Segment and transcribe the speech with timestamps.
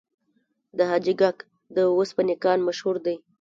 [0.77, 1.37] د حاجي ګک
[1.75, 3.15] د وسپنې کان مشهور دی